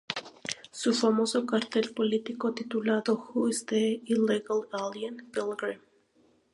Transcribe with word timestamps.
Su 0.71 0.95
famoso 0.95 1.45
cartel 1.45 1.93
político 1.93 2.55
titulado 2.55 3.17
"Who's 3.35 3.67
the 3.67 4.01
Illegal 4.05 4.67
Alien, 4.73 5.29
Pilgrim? 5.31 5.79